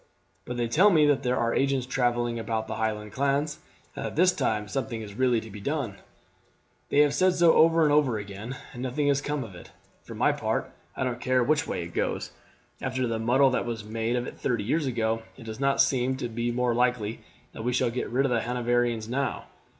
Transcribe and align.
"But 0.45 0.57
they 0.57 0.67
tell 0.67 0.89
me 0.89 1.05
that 1.05 1.21
there 1.21 1.37
are 1.37 1.53
agents 1.53 1.85
travelling 1.85 2.39
about 2.39 2.65
among 2.65 2.67
the 2.69 2.75
Highland 2.83 3.11
clans, 3.11 3.59
and 3.95 4.03
that 4.03 4.15
this 4.15 4.31
time 4.31 4.67
something 4.67 4.99
is 5.03 5.13
really 5.13 5.39
to 5.41 5.49
be 5.51 5.61
done." 5.61 5.97
"They 6.89 7.01
have 7.01 7.13
said 7.13 7.35
so 7.35 7.53
over 7.53 7.83
and 7.83 7.91
over 7.93 8.17
again, 8.17 8.57
and 8.73 8.81
nothing 8.81 9.09
has 9.09 9.21
come 9.21 9.43
of 9.43 9.53
it. 9.53 9.69
For 10.01 10.15
my 10.15 10.31
part, 10.31 10.71
I 10.97 11.03
don't 11.03 11.19
care 11.21 11.43
which 11.43 11.67
way 11.67 11.83
it 11.83 11.93
goes. 11.93 12.31
After 12.81 13.05
the 13.05 13.19
muddle 13.19 13.51
that 13.51 13.67
was 13.67 13.83
made 13.85 14.15
of 14.15 14.25
it 14.25 14.39
thirty 14.39 14.63
years 14.63 14.87
ago 14.87 15.21
it 15.37 15.43
does 15.43 15.59
not 15.59 15.79
seem 15.79 16.17
to 16.17 16.29
me 16.29 16.49
more 16.49 16.73
likely 16.73 17.19
that 17.51 17.63
we 17.63 17.71
shall 17.71 17.91
get 17.91 18.09
rid 18.09 18.25
of 18.25 18.31
the 18.31 18.41
Hanoverians 18.41 19.07
now. 19.07 19.45